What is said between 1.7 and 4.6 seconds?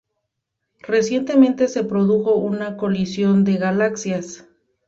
produjo una colisión de galaxias.